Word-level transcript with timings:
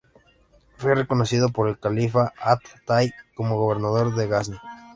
Fue 0.77 0.95
reconocido 0.95 1.49
por 1.49 1.69
el 1.69 1.77
califa 1.77 2.33
At-Ta'i 2.39 3.11
como 3.35 3.55
gobernador 3.59 4.15
de 4.15 4.27
Gazni. 4.27 4.57